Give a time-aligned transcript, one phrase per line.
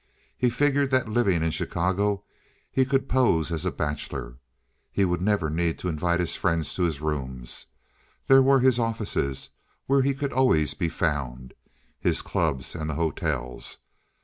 [0.35, 2.23] He figured that living in Chicago
[2.71, 4.37] he could pose as a bachelor.
[4.91, 7.67] He would never need to invite his friends to his rooms.
[8.25, 9.51] There were his offices,
[9.85, 11.53] where he could always be found,
[11.99, 13.77] his clubs and the hotels.